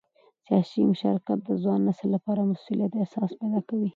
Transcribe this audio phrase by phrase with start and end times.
[0.45, 3.87] سیاسي مشارکت د ځوان نسل لپاره د مسؤلیت احساس پیدا کوي